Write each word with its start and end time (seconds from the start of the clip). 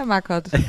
Herr 0.00 0.06
Markert. 0.06 0.50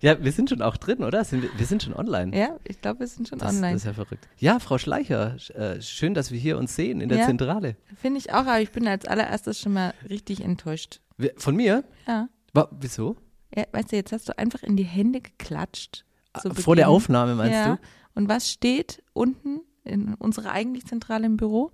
Ja, 0.00 0.22
wir 0.22 0.32
sind 0.32 0.50
schon 0.50 0.62
auch 0.62 0.76
drin, 0.76 1.04
oder? 1.04 1.24
Sind 1.24 1.42
wir, 1.42 1.50
wir 1.56 1.64
sind 1.66 1.82
schon 1.84 1.94
online. 1.94 2.36
Ja, 2.36 2.56
ich 2.64 2.80
glaube, 2.80 3.00
wir 3.00 3.06
sind 3.06 3.28
schon 3.28 3.38
Das, 3.38 3.54
online. 3.54 3.74
das 3.74 3.82
ist 3.82 3.86
ja 3.86 3.92
verrückt. 3.92 4.28
Ja, 4.36 4.58
Frau 4.58 4.76
Schleicher, 4.76 5.36
sch- 5.38 5.52
äh, 5.54 5.80
schön, 5.80 6.12
dass 6.12 6.32
wir 6.32 6.38
hier 6.40 6.58
uns 6.58 6.74
sehen 6.74 7.00
in 7.00 7.08
der 7.08 7.18
Ja. 7.18 7.26
Zentrale. 7.26 7.76
Finde 8.00 8.18
ich 8.18 8.32
auch, 8.32 8.38
aber 8.46 8.60
ich 8.60 8.70
bin 8.72 8.86
als 8.88 9.06
allererstes 9.06 9.60
schon 9.60 9.72
mal 9.74 9.94
richtig 10.10 10.42
enttäuscht. 10.42 11.00
Wir, 11.18 11.32
von 11.36 11.54
mir? 11.54 11.84
Ja. 12.08 12.28
Wa- 12.52 12.68
wieso? 12.80 13.16
ja. 13.54 13.64
Weißt 13.70 13.92
du, 13.92 13.96
jetzt 13.96 14.10
hast 14.12 14.28
du 14.28 14.36
einfach 14.36 14.62
in 14.64 14.76
die 14.76 14.82
Hände 14.84 15.20
geklatscht. 15.20 16.04
zu 16.40 16.50
Ah, 16.50 16.54
Vor 16.54 16.74
der 16.74 16.84
Beginn. 16.84 16.96
Aufnahme, 16.96 17.34
meinst 17.36 17.54
ja. 17.54 17.76
du? 17.76 17.80
Und 18.16 18.28
was 18.28 18.50
steht 18.50 19.02
unten 19.12 19.60
in 19.84 20.14
unserer 20.14 20.50
eigentlich 20.50 20.84
Zentrale 20.84 21.26
im 21.26 21.36
Büro? 21.36 21.70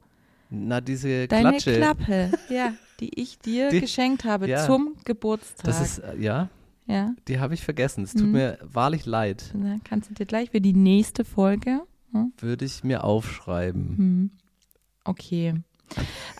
Na, 0.51 0.81
diese 0.81 1.29
Deine 1.29 1.51
Klatsche. 1.51 1.77
Klappe, 1.77 2.31
ja, 2.49 2.73
die 3.01 3.21
ich 3.21 3.39
dir 3.39 3.69
Die- 3.71 3.81
geschenkt 3.81 4.25
habe 4.25 4.49
ja. 4.49 4.65
zum 4.67 4.95
Geburtstag. 5.05 5.65
Das 5.67 5.81
ist, 5.81 5.99
äh, 5.99 6.17
ja, 6.19 6.49
ja, 6.87 7.13
die 7.29 7.39
habe 7.39 7.55
ich 7.55 7.63
vergessen. 7.65 8.05
Es 8.05 8.13
tut 8.13 8.23
Mhm. 8.27 8.33
mir 8.33 8.59
wahrlich 8.63 9.05
leid. 9.05 9.51
dann 9.53 9.83
kannst 9.85 10.09
du 10.11 10.15
dir 10.15 10.25
gleich 10.27 10.51
für 10.51 10.61
die 10.61 10.73
nächste 10.73 11.25
Folge. 11.25 11.81
Hm? 12.13 12.33
Würde 12.39 12.65
ich 12.65 12.83
mir 12.85 13.05
aufschreiben. 13.05 13.97
Hm. 13.99 14.31
Okay. 15.05 15.55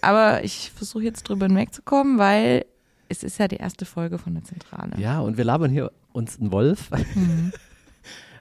Aber 0.01 0.43
ich 0.45 0.71
versuche 0.75 1.03
jetzt 1.05 1.25
drüber 1.29 1.47
hinwegzukommen, 1.47 2.17
weil 2.19 2.65
es 3.11 3.23
ist 3.23 3.39
ja 3.39 3.49
die 3.49 3.57
erste 3.57 3.85
Folge 3.85 4.19
von 4.19 4.35
der 4.35 4.45
Zentrale. 4.45 4.93
Ja, 4.99 5.21
und 5.21 5.37
wir 5.37 5.45
labern 5.45 5.71
hier 5.71 5.93
uns 6.13 6.39
einen 6.41 6.51
Wolf. 6.53 6.91
Mhm. 7.15 7.53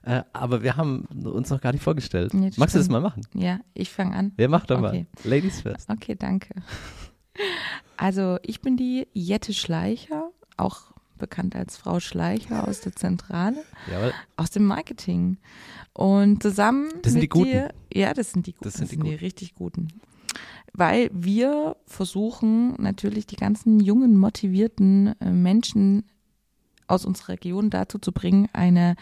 äh, 0.07 0.23
aber 0.33 0.63
wir 0.63 0.77
haben 0.77 1.01
uns 1.25 1.49
noch 1.49 1.61
gar 1.61 1.71
nicht 1.73 1.83
vorgestellt. 1.83 2.33
Nee, 2.33 2.49
das 2.49 2.57
Magst 2.57 2.75
du 2.75 2.79
das 2.79 2.89
mal 2.89 3.01
machen? 3.01 3.21
Ja, 3.33 3.59
ich 3.73 3.91
fange 3.91 4.15
an. 4.15 4.31
Wer 4.37 4.49
macht 4.49 4.69
doch 4.71 4.81
Okay. 4.81 5.05
mal? 5.23 5.29
Ladies 5.29 5.61
first. 5.61 5.89
Okay, 5.89 6.15
danke. 6.15 6.53
Also, 7.97 8.37
ich 8.43 8.61
bin 8.61 8.77
die 8.77 9.07
Jette 9.13 9.53
Schleicher, 9.53 10.29
auch 10.55 10.91
bekannt 11.17 11.55
als 11.55 11.77
Frau 11.77 11.99
Schleicher 11.99 12.67
aus 12.67 12.81
der 12.81 12.95
Zentrale, 12.95 13.57
Jawohl. 13.91 14.13
aus 14.37 14.51
dem 14.51 14.65
Marketing. 14.65 15.37
Und 15.93 16.41
zusammen 16.43 16.89
Das 17.01 17.13
sind 17.13 17.21
mit 17.21 17.23
die 17.23 17.29
Guten. 17.29 17.51
dir, 17.51 17.73
ja, 17.93 18.13
das 18.13 18.31
sind 18.31 18.45
die 18.47 18.53
Guten, 18.53 18.63
Das 18.65 18.73
sind 18.75 18.91
die 18.91 18.97
die 18.97 19.15
richtig 19.15 19.55
Guten. 19.55 19.87
Weil 20.73 21.09
wir 21.11 21.75
versuchen 21.87 22.75
natürlich 22.79 23.25
die 23.25 23.35
ganzen 23.35 23.79
jungen, 23.79 24.15
motivierten 24.17 25.19
äh, 25.19 25.31
Menschen 25.31 26.03
aus 26.87 27.03
unserer 27.05 27.29
Region 27.33 27.69
dazu 27.71 27.97
zu 27.97 28.11
bringen, 28.11 28.47
eine 28.53 28.95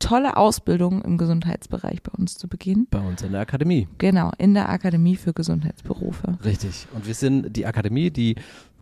tolle 0.00 0.36
Ausbildung 0.36 1.02
im 1.02 1.16
Gesundheitsbereich 1.16 2.02
bei 2.02 2.10
uns 2.18 2.34
zu 2.34 2.48
beginnen. 2.48 2.88
Bei 2.90 3.00
uns 3.00 3.22
in 3.22 3.30
der 3.30 3.42
Akademie. 3.42 3.86
Genau, 3.98 4.32
in 4.38 4.54
der 4.54 4.68
Akademie 4.68 5.14
für 5.14 5.32
Gesundheitsberufe. 5.32 6.38
Richtig. 6.44 6.88
Und 6.92 7.06
wir 7.06 7.14
sind 7.14 7.56
die 7.56 7.66
Akademie, 7.66 8.10
die 8.10 8.34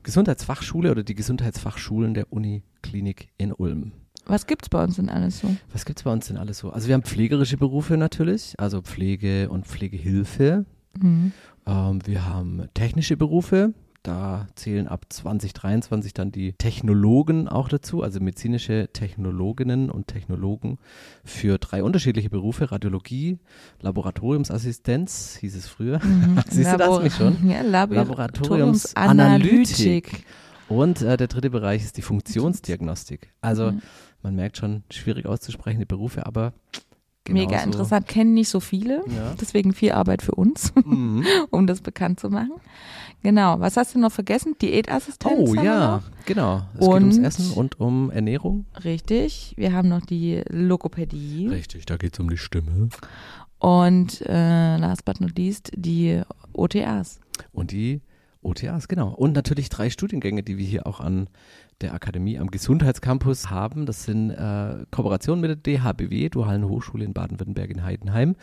Gesundheitsfachschule 0.02 0.90
oder 0.90 1.02
die 1.02 1.14
Gesundheitsfachschulen 1.14 2.14
der 2.14 2.32
Uniklinik 2.32 3.28
in 3.36 3.52
Ulm. 3.52 3.92
Was 4.24 4.46
gibt's 4.46 4.68
bei 4.68 4.82
uns 4.82 4.96
denn 4.96 5.08
alles 5.08 5.40
so? 5.40 5.54
Was 5.72 5.84
gibt's 5.84 6.02
bei 6.02 6.12
uns 6.12 6.28
denn 6.28 6.36
alles 6.36 6.58
so? 6.58 6.70
Also 6.70 6.88
wir 6.88 6.94
haben 6.94 7.02
pflegerische 7.02 7.56
Berufe 7.56 7.96
natürlich, 7.96 8.54
also 8.58 8.82
Pflege 8.82 9.48
und 9.48 9.66
Pflegehilfe. 9.66 10.66
Mhm. 10.98 11.32
Ähm, 11.66 12.06
wir 12.06 12.26
haben 12.26 12.68
technische 12.74 13.16
Berufe. 13.16 13.72
Da 14.04 14.46
zählen 14.54 14.86
ab 14.88 15.06
2023 15.08 16.14
dann 16.14 16.30
die 16.32 16.52
Technologen 16.52 17.48
auch 17.48 17.68
dazu, 17.68 18.02
also 18.02 18.20
medizinische 18.20 18.88
Technologinnen 18.92 19.90
und 19.90 20.06
Technologen 20.06 20.78
für 21.24 21.58
drei 21.58 21.82
unterschiedliche 21.82 22.30
Berufe. 22.30 22.70
Radiologie, 22.70 23.38
Laboratoriumsassistenz 23.80 25.36
hieß 25.40 25.56
es 25.56 25.66
früher. 25.66 26.00
Siehst 26.48 26.72
du, 26.72 26.76
da 26.78 26.86
hast 26.88 26.98
du 26.98 27.02
mich 27.02 27.14
schon. 27.14 27.36
Ja, 27.50 27.62
Labor 27.62 27.96
Laboratoriumsanalytik. 27.96 30.24
Und 30.68 31.02
äh, 31.02 31.16
der 31.16 31.26
dritte 31.28 31.48
Bereich 31.50 31.82
ist 31.82 31.96
die 31.96 32.02
Funktionsdiagnostik. 32.02 33.32
Also 33.40 33.72
Mhm. 33.72 33.82
man 34.22 34.36
merkt 34.36 34.58
schon, 34.58 34.84
schwierig 34.90 35.26
auszusprechende 35.26 35.86
Berufe, 35.86 36.26
aber 36.26 36.52
Mega 37.32 37.50
genauso- 37.50 37.66
interessant, 37.66 38.06
kennen 38.08 38.34
nicht 38.34 38.48
so 38.48 38.60
viele. 38.60 39.02
Ja. 39.14 39.34
Deswegen 39.40 39.72
viel 39.72 39.92
Arbeit 39.92 40.22
für 40.22 40.32
uns, 40.32 40.72
Mhm. 40.84 41.24
um 41.50 41.66
das 41.66 41.80
bekannt 41.80 42.20
zu 42.20 42.30
machen. 42.30 42.52
Genau. 43.22 43.58
Was 43.58 43.76
hast 43.76 43.94
du 43.94 43.98
noch 43.98 44.12
vergessen? 44.12 44.54
Diätassistenz. 44.62 45.34
Oh 45.36 45.54
ja, 45.54 46.02
genau. 46.24 46.62
Es 46.74 46.80
geht 46.80 46.88
ums 46.88 47.16
Und- 47.18 47.24
Essen 47.24 47.52
und 47.54 47.80
um 47.80 48.10
Ernährung. 48.10 48.66
Richtig. 48.84 49.54
Wir 49.56 49.72
haben 49.72 49.88
noch 49.88 50.02
die 50.06 50.42
Logopädie. 50.50 51.48
Richtig, 51.48 51.84
da 51.86 51.96
geht 51.96 52.14
es 52.14 52.20
um 52.20 52.30
die 52.30 52.36
Stimme. 52.38 52.88
Und 53.58 54.20
äh, 54.26 54.76
last 54.76 55.04
but 55.04 55.20
not 55.20 55.36
least 55.36 55.72
die 55.74 56.20
OTAs. 56.52 57.18
Und 57.52 57.72
die 57.72 58.00
OTAs, 58.48 58.88
genau. 58.88 59.08
Und 59.14 59.34
natürlich 59.34 59.68
drei 59.68 59.90
Studiengänge, 59.90 60.42
die 60.42 60.58
wir 60.58 60.66
hier 60.66 60.86
auch 60.86 61.00
an 61.00 61.28
der 61.80 61.94
Akademie 61.94 62.38
am 62.40 62.50
Gesundheitscampus 62.50 63.50
haben. 63.50 63.86
Das 63.86 64.02
sind 64.02 64.30
äh, 64.30 64.84
Kooperationen 64.90 65.40
mit 65.40 65.50
der 65.50 65.78
DHBW, 65.78 66.28
Dualen 66.28 66.68
Hochschule 66.68 67.04
in 67.04 67.12
Baden-Württemberg 67.12 67.70
in 67.70 67.84
Heidenheim. 67.84 68.34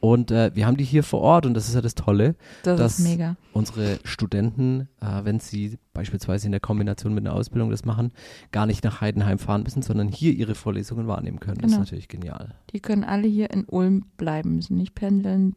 Und 0.00 0.30
äh, 0.30 0.50
wir 0.54 0.66
haben 0.66 0.76
die 0.76 0.84
hier 0.84 1.02
vor 1.02 1.22
Ort 1.22 1.46
und 1.46 1.54
das 1.54 1.68
ist 1.68 1.74
ja 1.74 1.80
das 1.80 1.94
Tolle. 1.94 2.34
Das, 2.64 2.78
Das- 2.78 2.98
ist 2.98 3.08
mega. 3.08 3.36
unsere 3.54 3.98
Studenten, 4.04 4.88
äh, 5.00 5.24
wenn 5.24 5.40
sie 5.40 5.78
beispielsweise 5.94 6.44
in 6.46 6.52
der 6.52 6.60
Kombination 6.60 7.14
mit 7.14 7.24
einer 7.26 7.34
Ausbildung 7.34 7.70
das 7.70 7.86
machen, 7.86 8.12
gar 8.50 8.66
nicht 8.66 8.84
nach 8.84 9.00
Heidenheim 9.00 9.38
fahren 9.38 9.62
müssen, 9.62 9.80
sondern 9.80 10.08
hier 10.08 10.34
ihre 10.34 10.54
Vorlesungen 10.54 11.06
wahrnehmen 11.06 11.40
können. 11.40 11.58
Das 11.58 11.66
ist 11.70 11.72
Genau. 11.76 11.84
natürlich 11.84 12.08
genial. 12.08 12.54
Die 12.74 12.80
können 12.80 13.04
alle 13.04 13.26
hier 13.26 13.50
in 13.52 13.64
Ulm 13.64 14.04
bleiben, 14.18 14.56
müssen 14.56 14.76
nicht 14.76 14.94
pendeln. 14.94 15.54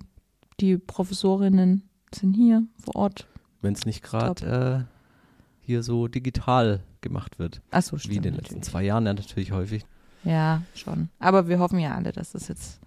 Die 0.62 0.78
Professorinnen 0.78 1.84
sind 2.14 2.34
hier 2.34 2.64
vor 2.80 2.96
Ort. 2.96 3.28
Wenn 3.66 3.74
es 3.74 3.88
nicht 3.88 4.04
gerade 4.04 4.86
äh, 4.88 5.66
hier 5.66 5.82
so 5.82 6.08
digital 6.08 6.82
gemacht 7.02 7.40
wird, 7.40 7.62
Achso, 7.72 7.96
wie 7.96 8.00
stimmt. 8.00 8.18
in 8.18 8.22
den 8.22 8.34
letzten 8.36 8.56
natürlich. 8.58 8.72
zwei 8.72 8.84
Jahren 8.84 9.08
ja 9.08 9.14
natürlich 9.16 9.52
häufig. 9.52 9.84
Ja, 10.24 10.62
schon. 10.76 11.10
Aber 11.18 11.48
wir 11.48 11.58
hoffen 11.58 11.80
ja 11.80 11.96
alle, 11.96 12.12
dass 12.12 12.34
das 12.34 12.48
jetzt 12.48 12.80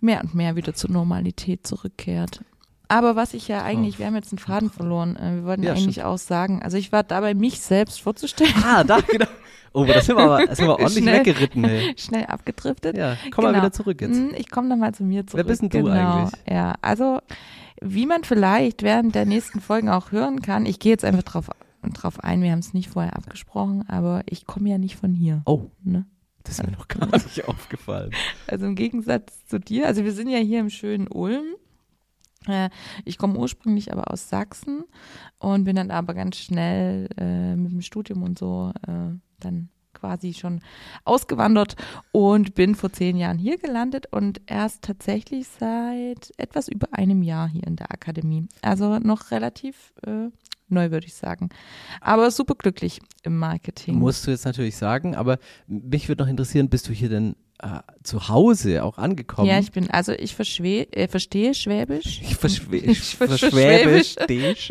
mehr 0.00 0.22
und 0.22 0.34
mehr 0.34 0.56
wieder 0.56 0.72
zur 0.72 0.90
Normalität 0.90 1.66
zurückkehrt. 1.66 2.42
Aber 2.88 3.16
was 3.16 3.34
ich 3.34 3.48
ja 3.48 3.62
eigentlich, 3.62 3.98
wir 3.98 4.06
haben 4.06 4.14
jetzt 4.14 4.32
einen 4.32 4.38
Faden 4.38 4.70
verloren. 4.70 5.16
Äh, 5.16 5.36
Wir 5.36 5.44
wollten 5.44 5.62
Ja, 5.64 5.72
eigentlich 5.72 6.02
auch 6.04 6.18
sagen, 6.18 6.62
also 6.62 6.76
ich 6.76 6.92
war 6.92 7.02
dabei, 7.02 7.34
mich 7.34 7.60
selbst 7.60 8.00
vorzustellen, 8.00 8.52
Ah, 8.64 8.84
da, 8.84 9.00
genau. 9.00 9.26
Oh, 9.72 9.82
aber 9.82 9.92
das 9.94 10.06
sind 10.06 10.16
wir 10.16 10.24
aber, 10.24 10.46
das 10.46 10.56
sind 10.58 10.66
wir 10.68 10.72
ordentlich 10.78 11.02
Schnell. 11.04 11.18
weggeritten. 11.20 11.64
Hey. 11.64 11.94
schnell 11.98 12.24
abgedriftet. 12.26 12.96
Ja, 12.96 13.16
komm 13.30 13.44
mal 13.44 13.50
Genau. 13.50 13.62
wieder 13.64 13.72
zurück 13.72 14.00
jetzt. 14.00 14.16
Hm, 14.16 14.32
Ich 14.38 14.50
komme 14.50 14.68
nochmal 14.68 14.94
zu 14.94 15.04
mir 15.04 15.26
zurück. 15.26 15.38
Wer 15.44 15.44
bist 15.50 15.62
denn 15.62 15.68
du 15.68 15.82
genau. 15.82 16.16
eigentlich? 16.18 16.40
Ja, 16.48 16.74
also 16.80 17.18
wie 17.82 18.06
man 18.06 18.24
vielleicht 18.24 18.82
während 18.82 19.14
der 19.14 19.26
nächsten 19.26 19.60
Folgen 19.60 19.90
auch 19.90 20.12
hören 20.12 20.40
kann, 20.40 20.64
ich 20.64 20.78
gehe 20.78 20.92
jetzt 20.92 21.04
einfach 21.04 21.24
drauf, 21.24 21.50
drauf 21.92 22.20
ein, 22.24 22.40
wir 22.42 22.52
haben 22.52 22.60
es 22.60 22.72
nicht 22.72 22.88
vorher 22.88 23.16
abgesprochen, 23.16 23.84
aber 23.88 24.22
ich 24.30 24.46
komme 24.46 24.70
ja 24.70 24.78
nicht 24.78 24.96
von 24.96 25.12
hier. 25.12 25.42
Oh, 25.44 25.64
Ne? 25.84 26.06
das 26.44 26.58
ist 26.60 26.64
mir 26.64 26.72
noch 26.72 26.86
gar 26.88 27.06
nicht 27.12 27.44
aufgefallen. 27.48 28.12
Also 28.46 28.64
im 28.66 28.76
Gegensatz 28.76 29.44
zu 29.46 29.58
dir, 29.60 29.88
also 29.88 30.04
wir 30.04 30.12
sind 30.12 30.28
ja 30.30 30.38
hier 30.38 30.60
im 30.60 30.70
schönen 30.70 31.06
Ulm. 31.08 31.44
Äh, 32.46 32.70
Ich 33.04 33.18
komme 33.18 33.38
ursprünglich 33.38 33.92
aber 33.92 34.10
aus 34.12 34.28
Sachsen 34.28 34.84
und 35.38 35.64
bin 35.64 35.76
dann 35.76 35.90
aber 35.90 36.14
ganz 36.14 36.36
schnell 36.36 37.08
äh, 37.16 37.56
mit 37.56 37.72
dem 37.72 37.82
Studium 37.82 38.22
und 38.22 38.38
so 38.38 38.72
äh, 38.86 39.16
dann 39.40 39.68
quasi 39.92 40.34
schon 40.34 40.60
ausgewandert 41.04 41.74
und 42.12 42.54
bin 42.54 42.74
vor 42.74 42.92
zehn 42.92 43.16
Jahren 43.16 43.38
hier 43.38 43.58
gelandet 43.58 44.06
und 44.10 44.40
erst 44.46 44.82
tatsächlich 44.82 45.48
seit 45.48 46.32
etwas 46.36 46.68
über 46.68 46.88
einem 46.92 47.22
Jahr 47.22 47.48
hier 47.48 47.66
in 47.66 47.76
der 47.76 47.90
Akademie. 47.90 48.46
Also 48.62 48.98
noch 48.98 49.30
relativ 49.30 49.94
äh, 50.06 50.28
neu, 50.68 50.90
würde 50.90 51.06
ich 51.06 51.14
sagen. 51.14 51.48
Aber 52.00 52.30
super 52.30 52.54
glücklich 52.54 53.00
im 53.22 53.38
Marketing. 53.38 53.98
Musst 53.98 54.26
du 54.26 54.30
jetzt 54.30 54.44
natürlich 54.44 54.76
sagen, 54.76 55.14
aber 55.14 55.38
mich 55.66 56.08
würde 56.08 56.24
noch 56.24 56.30
interessieren, 56.30 56.68
bist 56.68 56.88
du 56.88 56.92
hier 56.92 57.08
denn 57.08 57.34
äh, 57.60 57.80
zu 58.02 58.28
Hause 58.28 58.84
auch 58.84 58.98
angekommen? 58.98 59.48
ja, 59.48 59.58
ich 59.58 59.72
bin, 59.72 59.90
also 59.90 60.12
ich 60.12 60.32
äh, 60.38 61.08
verstehe 61.08 61.54
Schwäbisch. 61.54 62.20
ich 62.22 62.36
verschwä 62.36 62.76
Ich 62.82 62.86
ich 62.98 63.16
ver- 63.16 63.28
verschwäbisch 63.28 64.14
dich. 64.28 64.70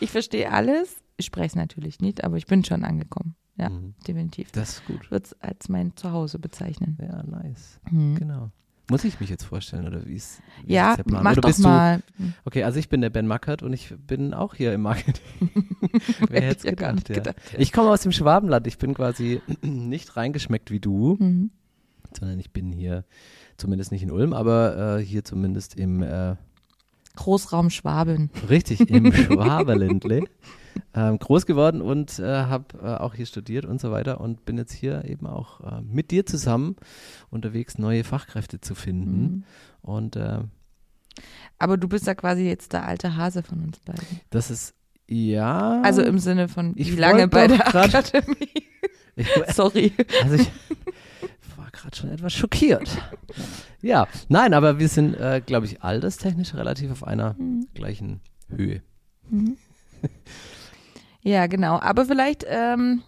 Ich 0.00 0.10
verstehe 0.10 0.50
alles. 0.50 0.96
Ich 1.16 1.26
spreche 1.26 1.46
es 1.48 1.54
natürlich 1.56 2.00
nicht, 2.00 2.24
aber 2.24 2.36
ich 2.36 2.46
bin 2.46 2.64
schon 2.64 2.84
angekommen. 2.84 3.34
Ja, 3.56 3.68
Mhm. 3.68 3.94
definitiv. 4.06 4.50
Das 4.52 4.70
ist 4.70 4.86
gut. 4.86 5.10
Würde 5.10 5.24
es 5.26 5.40
als 5.42 5.68
mein 5.68 5.94
Zuhause 5.96 6.38
bezeichnen. 6.38 6.96
Ja, 7.00 7.22
nice. 7.22 7.78
Mhm. 7.90 8.14
Genau. 8.16 8.50
Muss 8.90 9.04
ich 9.04 9.20
mich 9.20 9.30
jetzt 9.30 9.44
vorstellen 9.44 9.86
oder 9.86 10.04
wie 10.06 10.14
ist 10.16 10.40
wie 10.64 10.72
Ja, 10.74 10.94
ist 10.94 11.06
mach 11.08 11.32
oder 11.32 11.40
doch 11.42 11.58
mal. 11.58 12.02
Du, 12.18 12.24
okay, 12.44 12.64
also 12.64 12.78
ich 12.78 12.88
bin 12.88 13.00
der 13.00 13.10
Ben 13.10 13.26
Mackert 13.26 13.62
und 13.62 13.72
ich 13.72 13.94
bin 14.06 14.34
auch 14.34 14.54
hier 14.54 14.72
im 14.72 14.82
Marketing. 14.82 15.22
Wer 16.28 16.42
Hätte 16.42 16.46
hätte 16.46 16.58
ich 16.58 16.64
ja 16.64 16.72
gar 16.74 16.92
nicht 16.92 17.08
ja. 17.08 17.14
gedacht. 17.16 17.36
Ich 17.58 17.72
komme 17.72 17.90
aus 17.90 18.00
dem 18.00 18.12
Schwabenland. 18.12 18.66
Ich 18.66 18.78
bin 18.78 18.94
quasi 18.94 19.40
nicht 19.62 20.16
reingeschmeckt 20.16 20.70
wie 20.70 20.80
du, 20.80 21.16
Mhm. 21.20 21.50
Sondern 22.18 22.38
ich 22.38 22.52
bin 22.52 22.72
hier 22.72 23.04
zumindest 23.56 23.92
nicht 23.92 24.02
in 24.02 24.10
Ulm, 24.10 24.32
aber 24.32 24.98
äh, 24.98 25.04
hier 25.04 25.24
zumindest 25.24 25.74
im 25.78 26.02
äh, 26.02 26.36
Großraum 27.16 27.70
Schwaben. 27.70 28.30
richtig 28.48 28.88
im 28.90 29.12
Schwaberländle 29.12 30.24
ähm, 30.94 31.18
groß 31.18 31.44
geworden 31.44 31.82
und 31.82 32.18
äh, 32.18 32.22
habe 32.44 32.64
äh, 32.82 32.86
auch 32.96 33.14
hier 33.14 33.26
studiert 33.26 33.66
und 33.66 33.80
so 33.80 33.90
weiter 33.90 34.20
und 34.20 34.44
bin 34.46 34.56
jetzt 34.56 34.72
hier 34.72 35.04
eben 35.04 35.26
auch 35.26 35.60
äh, 35.60 35.82
mit 35.82 36.10
dir 36.10 36.24
zusammen 36.24 36.76
unterwegs, 37.30 37.76
neue 37.76 38.04
Fachkräfte 38.04 38.60
zu 38.62 38.74
finden. 38.74 39.20
Mhm. 39.20 39.44
Und 39.82 40.16
äh, 40.16 40.38
Aber 41.58 41.76
du 41.76 41.88
bist 41.88 42.06
ja 42.06 42.14
quasi 42.14 42.44
jetzt 42.44 42.72
der 42.72 42.86
alte 42.86 43.16
Hase 43.16 43.42
von 43.42 43.62
uns 43.64 43.78
beiden. 43.80 44.20
das 44.30 44.50
ist 44.50 44.74
ja. 45.08 45.82
Also 45.82 46.00
im 46.00 46.18
Sinne 46.18 46.48
von 46.48 46.72
Ich 46.76 46.92
wie 46.92 46.96
lange 46.96 47.28
bei 47.28 47.46
der 47.48 47.58
grad- 47.58 47.94
Akademie. 47.94 48.48
Ich, 49.14 49.28
Sorry. 49.54 49.92
also 50.22 50.36
ich 50.36 50.50
gerade 51.82 51.96
schon 51.96 52.10
etwas 52.10 52.32
schockiert. 52.32 52.88
Ja, 53.80 54.06
nein, 54.28 54.54
aber 54.54 54.78
wir 54.78 54.88
sind, 54.88 55.14
äh, 55.14 55.42
glaube 55.44 55.66
ich, 55.66 55.82
alterstechnisch 55.82 56.54
relativ 56.54 56.90
auf 56.92 57.04
einer 57.06 57.34
Mhm. 57.38 57.66
gleichen 57.74 58.20
Höhe. 58.48 58.82
Ja, 61.22 61.46
genau. 61.46 61.78
Aber 61.80 62.04
vielleicht, 62.04 62.44
ähm, 62.48 63.02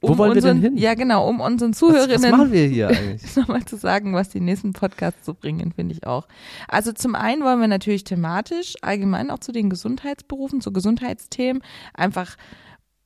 Wo 0.00 0.16
wollen 0.18 0.34
wir 0.34 0.40
denn 0.40 0.56
unseren, 0.56 0.62
hin? 0.62 0.76
Ja, 0.78 0.94
genau, 0.94 1.28
um 1.28 1.40
unseren 1.40 1.72
Was, 1.72 1.82
was 1.82 1.90
machen 1.92 2.08
Zuhörerinnen 2.08 2.52
wir 2.52 2.66
hier 2.66 2.88
eigentlich? 2.88 3.36
nochmal 3.36 3.64
zu 3.66 3.76
sagen, 3.76 4.14
was 4.14 4.30
die 4.30 4.40
nächsten 4.40 4.72
Podcasts 4.72 5.26
so 5.26 5.34
bringen, 5.34 5.72
finde 5.72 5.94
ich 5.94 6.06
auch. 6.06 6.26
Also 6.68 6.92
zum 6.92 7.14
einen 7.14 7.42
wollen 7.44 7.60
wir 7.60 7.68
natürlich 7.68 8.04
thematisch, 8.04 8.74
allgemein 8.80 9.30
auch 9.30 9.40
zu 9.40 9.52
den 9.52 9.68
Gesundheitsberufen, 9.68 10.62
zu 10.62 10.72
Gesundheitsthemen, 10.72 11.62
einfach 11.92 12.36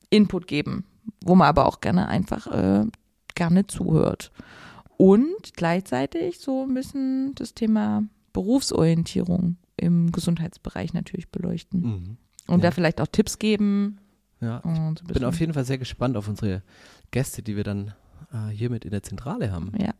Input 0.09 0.47
geben, 0.47 0.85
wo 1.25 1.35
man 1.35 1.47
aber 1.49 1.65
auch 1.65 1.81
gerne 1.81 2.07
einfach 2.07 2.47
äh, 2.47 2.85
gerne 3.35 3.67
zuhört. 3.67 4.31
Und 5.01 5.53
gleichzeitig 5.55 6.39
so 6.39 6.63
ein 6.63 6.73
bisschen 6.73 7.33
das 7.35 7.53
Thema 7.53 8.03
Berufsorientierung 8.33 9.55
im 9.77 10.11
Gesundheitsbereich 10.11 10.93
natürlich 10.93 11.29
beleuchten. 11.29 11.81
Mhm. 11.81 12.17
Und 12.47 12.59
Ja. 12.63 12.69
da 12.69 12.71
vielleicht 12.71 12.99
auch 12.99 13.07
Tipps 13.07 13.39
geben. 13.39 13.99
Ja, 14.41 14.61
ich 14.95 15.13
bin 15.13 15.23
auf 15.23 15.39
jeden 15.39 15.53
Fall 15.53 15.63
sehr 15.63 15.77
gespannt 15.77 16.17
auf 16.17 16.27
unsere 16.27 16.63
Gäste, 17.11 17.41
die 17.41 17.55
wir 17.55 17.63
dann 17.63 17.93
äh, 18.33 18.49
hier 18.49 18.69
mit 18.69 18.83
in 18.83 18.91
der 18.91 19.01
Zentrale 19.03 19.53
haben. 19.53 19.71
Ja, 19.79 19.93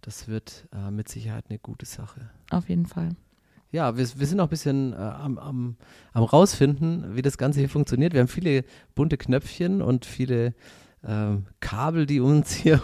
Das 0.00 0.26
wird 0.26 0.66
äh, 0.72 0.90
mit 0.90 1.08
Sicherheit 1.08 1.44
eine 1.48 1.60
gute 1.60 1.86
Sache. 1.86 2.28
auf 2.50 2.68
jeden 2.68 2.86
Fall. 2.86 3.10
Ja, 3.70 3.96
wir, 3.96 4.06
wir 4.18 4.26
sind 4.26 4.38
noch 4.38 4.46
ein 4.46 4.50
bisschen 4.50 4.92
äh, 4.92 4.96
am, 4.96 5.38
am, 5.38 5.76
am 6.12 6.24
rausfinden, 6.24 7.14
wie 7.14 7.22
das 7.22 7.38
Ganze 7.38 7.60
hier 7.60 7.68
funktioniert. 7.68 8.12
Wir 8.12 8.20
haben 8.20 8.28
viele 8.28 8.64
bunte 8.96 9.16
Knöpfchen 9.16 9.82
und 9.82 10.04
viele 10.04 10.52
ähm, 11.04 11.46
Kabel, 11.60 12.06
die 12.06 12.20
uns 12.20 12.52
hier, 12.52 12.80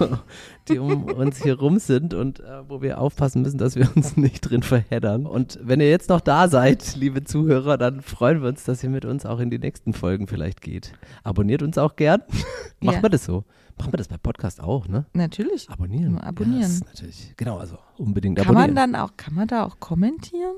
die 0.69 0.79
um 0.79 1.05
uns 1.05 1.43
hier 1.43 1.59
rum 1.59 1.79
sind 1.79 2.15
und 2.15 2.41
äh, 2.41 2.69
wo 2.69 2.83
wir 2.83 3.01
aufpassen 3.01 3.43
müssen, 3.43 3.59
dass 3.59 3.77
wir 3.77 3.89
uns 3.95 4.17
nicht 4.17 4.41
drin 4.41 4.63
verheddern. 4.63 5.25
Und 5.27 5.59
wenn 5.63 5.81
ihr 5.81 5.89
jetzt 5.89 6.09
noch 6.09 6.21
da 6.21 6.49
seid, 6.49 6.97
liebe 6.97 7.23
Zuhörer, 7.25 7.79
dann 7.79 8.03
freuen 8.03 8.43
wir 8.43 8.49
uns, 8.49 8.65
dass 8.65 8.83
ihr 8.83 8.91
mit 8.91 9.05
uns 9.05 9.25
auch 9.25 9.39
in 9.39 9.51
die 9.51 9.59
nächsten 9.61 9.93
Folgen 9.93 10.27
vielleicht 10.27 10.61
geht. 10.63 10.93
Abonniert 11.23 11.63
uns 11.63 11.79
auch 11.79 11.95
gern. 11.97 12.23
Macht 12.81 12.97
Ja. 12.97 13.01
man 13.03 13.11
das 13.13 13.25
so? 13.25 13.45
Macht 13.79 13.93
man 13.93 13.99
das 13.99 14.09
bei 14.09 14.17
Podcast 14.17 14.61
auch, 14.61 14.89
ne? 14.89 15.07
Natürlich. 15.13 15.71
Abonnieren. 15.71 16.07
Immer 16.09 16.25
abonnieren. 16.27 16.63
Ist 16.63 16.85
natürlich. 16.87 17.35
Genau, 17.37 17.59
also 17.59 17.79
unbedingt 17.97 18.37
Kann 18.39 18.49
abonnieren. 18.49 18.75
man 18.75 18.93
dann 18.93 19.01
auch, 19.01 19.17
kann 19.17 19.35
man 19.35 19.47
da 19.47 19.65
auch 19.65 19.79
kommentieren? 19.79 20.57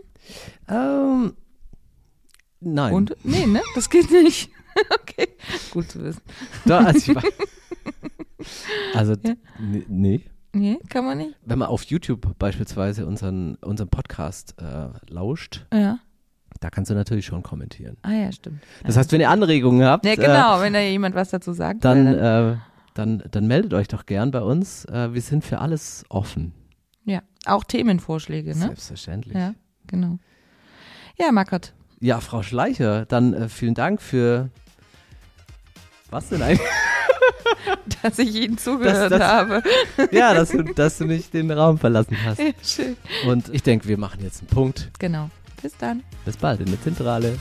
Ähm, 0.67 1.35
nein. 2.61 2.95
Und 2.95 3.17
nee, 3.23 3.47
ne? 3.47 3.61
Das 3.75 3.91
geht 3.91 4.11
nicht. 4.11 4.51
okay, 5.01 5.29
gut 5.71 5.91
zu 5.91 6.03
wissen. 6.03 6.23
Da, 6.65 6.79
also, 6.85 7.15
war, 7.15 7.23
also 8.95 9.15
Ja. 9.25 9.35
nee. 9.89 10.23
Nee, 10.53 10.79
kann 10.89 11.05
man 11.05 11.19
nicht. 11.19 11.37
Wenn 11.45 11.61
man 11.61 11.69
auf 11.69 11.85
YouTube 11.85 12.37
beispielsweise 12.39 13.07
unseren, 13.07 13.55
unseren 13.57 13.89
Podcast 13.89 14.57
äh, 14.61 14.89
lauscht, 15.09 15.65
Ja. 15.73 16.01
da 16.59 16.71
kannst 16.71 16.91
du 16.91 16.95
natürlich 16.97 17.25
schon 17.27 17.45
kommentieren. 17.45 17.97
Ah 18.03 18.11
ja, 18.13 18.33
stimmt. 18.33 18.61
Das 18.85 18.97
heißt, 18.97 19.13
wenn 19.13 19.21
ihr 19.21 19.31
Anregungen 19.31 19.87
habt, 19.87 20.05
Ja, 20.05 20.13
äh, 20.13 20.17
genau, 20.17 20.61
wenn 20.61 20.73
da 20.73 20.81
jemand 20.81 21.15
was 21.15 21.31
dazu 21.31 21.53
sagt. 21.53 21.85
dann, 21.85 22.05
will, 22.05 22.17
dann, 22.17 22.53
äh, 22.55 22.57
dann, 22.95 23.23
dann 23.31 23.47
meldet 23.47 23.75
euch 23.75 23.87
doch 23.87 24.07
gern 24.07 24.33
bei 24.33 24.41
uns. 24.43 24.85
Äh, 24.87 25.15
wir 25.15 25.21
sind 25.23 25.45
für 25.45 25.61
alles 25.61 26.05
offen. 26.09 26.53
ja, 27.05 27.23
auch 27.47 27.63
Themenvorschläge, 27.63 28.51
ne? 28.51 28.55
Selbstverständlich. 28.57 29.37
Ja, 29.37 29.55
genau. 29.87 30.19
Ja, 31.17 31.31
Markert. 31.31 31.75
Ja, 32.01 32.19
Frau 32.19 32.43
Schleicher, 32.43 33.07
dann 33.07 33.35
äh, 33.35 33.49
vielen 33.49 33.75
Dank 33.75 34.03
für 34.03 34.51
was 36.11 36.29
denn 36.29 36.43
eigentlich? 36.43 36.67
Dass 38.03 38.19
ich 38.19 38.35
Ihnen 38.35 38.57
zugehört 38.59 39.13
das- 39.13 39.21
habe. 39.23 39.63
ja, 40.11 40.33
dass 40.33 40.51
du, 40.51 40.63
dass 40.63 40.99
du 40.99 41.05
nicht 41.05 41.35
den 41.35 41.51
Raum 41.51 41.79
verlassen 41.79 42.17
hast. 42.25 42.39
Ja, 42.39 42.51
schön. 42.65 42.97
Und 43.27 43.53
ich 43.53 43.63
denke, 43.63 43.87
wir 43.89 43.99
machen 43.99 44.21
jetzt 44.23 44.41
einen 44.41 44.49
Punkt. 44.49 44.89
Genau. 44.99 45.29
Bis 45.61 45.77
dann. 45.77 46.03
Bis 46.25 46.37
bald 46.39 46.61
in 46.61 46.67
der 46.67 46.81
Zentrale. 46.81 47.39